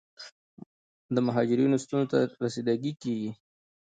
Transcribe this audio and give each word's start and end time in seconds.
د 1.13 1.15
مهاجرینو 1.27 1.77
ستونزو 1.83 2.09
ته 2.11 2.19
رسیدګي 2.43 2.93
کیږي. 3.01 3.31